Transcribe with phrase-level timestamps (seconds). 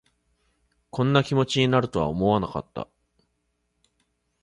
[0.89, 2.87] こんな気持ちになるとは思わなかった